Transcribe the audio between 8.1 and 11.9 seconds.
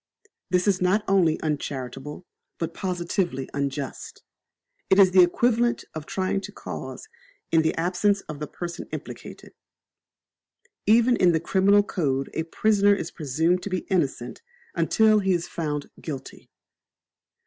of the person implicated. Even in the criminal